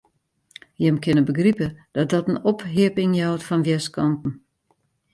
[0.75, 4.31] Jim kinne begripe dat dat in opheapping jout fan wjerskanten.